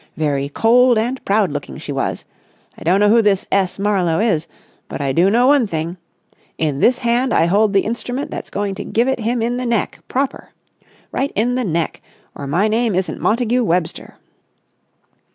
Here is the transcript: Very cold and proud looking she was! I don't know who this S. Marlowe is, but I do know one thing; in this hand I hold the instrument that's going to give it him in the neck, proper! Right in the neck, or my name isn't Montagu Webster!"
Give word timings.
Very 0.17 0.49
cold 0.49 0.97
and 0.97 1.23
proud 1.25 1.51
looking 1.51 1.77
she 1.77 1.91
was! 1.91 2.25
I 2.75 2.83
don't 2.83 2.99
know 2.99 3.09
who 3.09 3.21
this 3.21 3.45
S. 3.51 3.77
Marlowe 3.77 4.17
is, 4.19 4.47
but 4.89 4.99
I 4.99 5.11
do 5.11 5.29
know 5.29 5.45
one 5.45 5.67
thing; 5.67 5.95
in 6.57 6.79
this 6.79 6.97
hand 6.97 7.31
I 7.31 7.45
hold 7.45 7.71
the 7.71 7.81
instrument 7.81 8.31
that's 8.31 8.49
going 8.49 8.73
to 8.73 8.83
give 8.83 9.07
it 9.07 9.19
him 9.19 9.43
in 9.43 9.57
the 9.57 9.65
neck, 9.67 9.99
proper! 10.07 10.49
Right 11.11 11.31
in 11.35 11.53
the 11.53 11.63
neck, 11.63 12.01
or 12.33 12.47
my 12.47 12.67
name 12.67 12.95
isn't 12.95 13.21
Montagu 13.21 13.63
Webster!" 13.63 14.15